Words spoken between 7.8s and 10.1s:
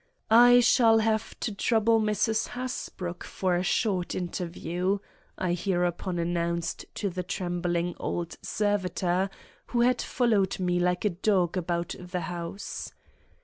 old servitor, who had